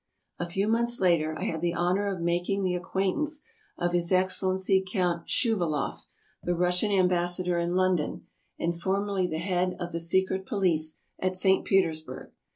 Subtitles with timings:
[0.39, 3.43] A few months later I had the honor of making the ac quaintance
[3.77, 6.07] of his Excellency Count Schouvaloff,
[6.41, 8.25] the Russian ambassador in London
[8.57, 11.65] and formerly the head of the secret ASIA 293 police at St.
[11.65, 12.31] Petersburg.